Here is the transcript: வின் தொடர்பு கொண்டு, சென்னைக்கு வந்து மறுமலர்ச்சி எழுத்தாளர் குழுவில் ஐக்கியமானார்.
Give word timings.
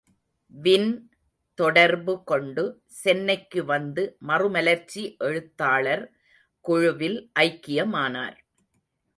வின் 0.53 0.87
தொடர்பு 1.59 2.13
கொண்டு, 2.23 2.63
சென்னைக்கு 3.01 3.65
வந்து 3.65 4.03
மறுமலர்ச்சி 4.19 5.03
எழுத்தாளர் 5.19 6.05
குழுவில் 6.65 7.19
ஐக்கியமானார். 7.39 8.37